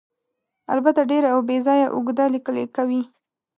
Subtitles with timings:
[0.73, 3.01] البته ډېر او بې ځایه اوږده لیکل کوي.